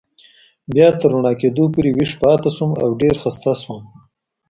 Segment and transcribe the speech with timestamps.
[0.73, 3.83] بیا تر رڼا کېدو پورې ویښ پاتې شوم او ډېر و خسته شوم.